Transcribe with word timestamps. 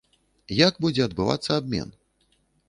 Як 0.67 0.73
будзе 0.85 1.03
адбывацца 1.05 1.51
абмен? 1.63 1.93